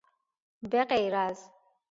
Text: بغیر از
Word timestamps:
بغیر 0.71 1.15
از 1.15 1.49